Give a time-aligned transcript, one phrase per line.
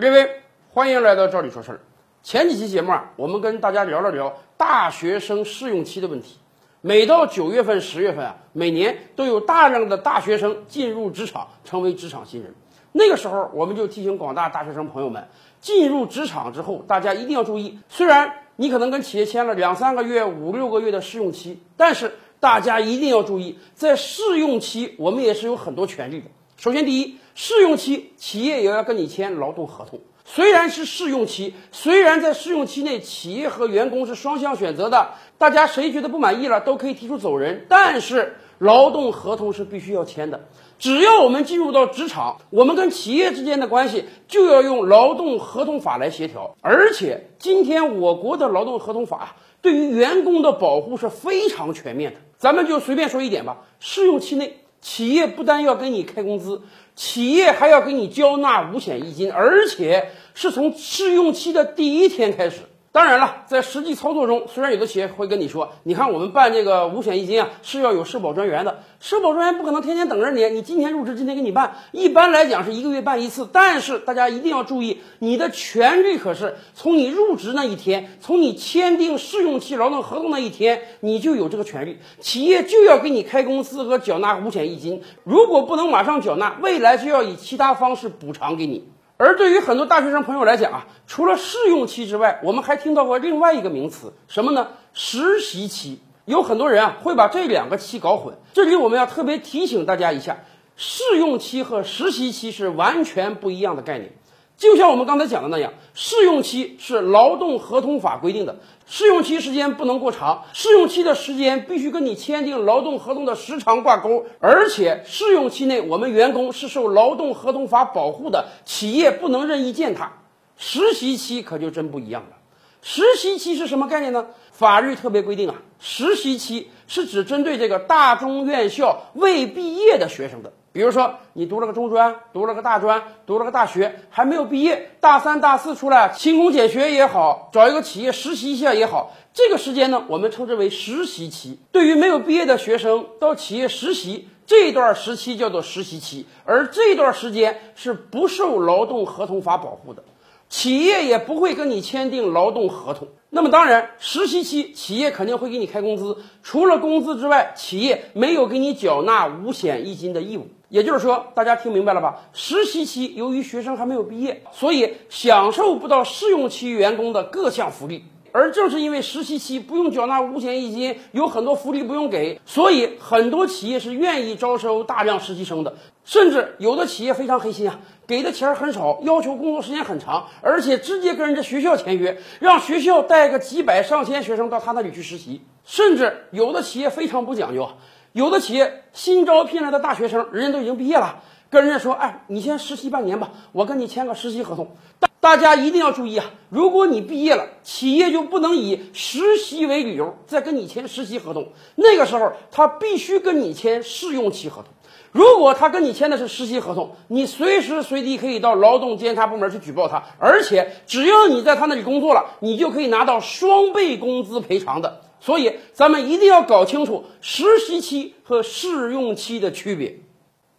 [0.00, 0.30] 各位，
[0.72, 1.80] 欢迎来到赵理说事儿。
[2.22, 6.36] 前几期节目啊，我们跟大家聊了聊大学生试用期的问题。
[6.82, 12.54] 每到九月份、十月份啊，每年都有大量的大学生进入职场，成为职场新人。
[12.92, 15.26] 那个时候，我们就提醒广大大学生朋友们，
[15.60, 17.80] 进入职场之后，大家一定要注意。
[17.88, 26.26] 虽然你可能跟企业签了两三个月、五六个月的试用期，但是大家一定要注意，在试用期我们也是有很多权利的。
[26.58, 30.00] 首先，第一，试用期企业也要跟你签劳动合同。
[30.24, 40.48] 虽然是试用期，虽然在试用期内企业和员工是双向选择的，大家谁觉得不满意了都可以提出走人，但是劳动合同是必须要签的。
[40.80, 46.56] 只要我们进入到职场，我们跟企业之间的关系就要用劳动合同法来协调。
[46.60, 52.18] 而且，今天我国的劳动合同法对于员工的保护是非常全面的。
[52.36, 54.58] 咱们就随便说一点吧，试用期内。
[54.80, 56.62] 企业不但要给你开工资，
[56.94, 62.60] 企业还要给你交纳五险一金，而且是从试用期的第一天开始。
[62.90, 73.48] 当然了，在实际操作中，虽然有的企业会跟你说，你看我们办这个五险一金啊，是要有社保专员的，社保专员不可能天天等着你，你今天入职今天给你办，一般来讲是一个月办一次。
[73.52, 88.88] 但是大家一定要注意，你的权利可是从你入职那一天，从你签订试用期劳动合同那一天，你就有这个权利，企业就要给你开工资和缴纳五险一金，如果不能马上缴纳，未来就要以其他方式补偿给你。
[89.18, 94.68] 而对于很多大学生朋友来讲啊，除了试用期之外，我们还听到过另外一个名词，什么呢？
[94.94, 96.00] 实习期。
[96.24, 100.44] 有很多人啊会把这两个期搞混，这里我们要特别提醒大家一下，
[100.76, 104.12] 试用期和实习期是完全不一样的概念。
[104.58, 108.56] 就像我们刚才讲的那样，试用期是劳动合同法规定的，
[108.86, 120.14] 试用期时间不能过长，试用期的时间必须跟你签订劳动合同的时长挂钩，而且试用期内我们员工是受劳动合同法保护的，企业不能任意践踏。
[120.56, 122.36] 实习期可就真不一样了，
[122.82, 124.26] 实习期是什么概念呢？
[124.50, 130.52] 法律特别规定啊，实习期是指针对这个大中院校未毕业的学生的。
[130.78, 141.58] 比如说，你读了个中专，读了个大专，读了个大学，还没有毕业，大三、大四出来勤工俭学也好，找一个企业实习一下也好，这个时间呢，我们称之为实习期。
[141.72, 150.04] 对于没有毕业的学生到企业实习这段时期叫做实习期，而这段时间是不受劳动合同法保护的，
[150.48, 153.08] 企业也不会跟你签订劳动合同。
[153.30, 160.48] 那么当然，实习期企业肯定会给你开工资，除了工资之外，企业没有给你缴纳五险一金的义务。
[160.70, 162.20] 也就是说，大家听明白了吧？
[162.32, 168.04] 实习期由于学生还没有毕业，所以享受不到试用期员工的各项福利。
[168.38, 175.74] 而正是因为实习期不用缴纳五险一金，有很多福利不用给，所以很多企业是愿意招收大量实习生的。
[176.04, 185.42] 甚至有的企业非常黑心啊，给的钱很少，要求工作时间很长，而且直接跟人家学校签约，让学校带个几百上千学生到他那里去实习。
[185.64, 187.74] 甚至有的企业非常不讲究啊。
[188.12, 194.68] 有的企业新招聘来的大学生，人家都已经毕业了，跟人家说：“哎，你先实习半年吧，我跟你签个实习合同。”
[195.00, 196.30] 但大家一定要注意啊！
[196.48, 201.48] 如果你毕业了，企业就不能以实习为理由再跟你签实习合同。
[201.74, 204.72] 那个时候，他必须跟你签试用期合同。
[205.10, 215.00] 如果他跟你签的是实习合同，你随时随地可以到劳动监察部门去举报他，而且只要你在他那里工作了，你就可以拿到双倍工资赔偿的。
[215.18, 219.98] 所以，咱们一定要搞清楚实习期和试用期的区别。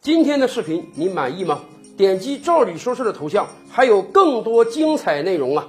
[0.00, 1.60] 今天的视频你满意吗？
[1.98, 5.66] 点击“赵理说事”的头像，还有更多精彩内容啊！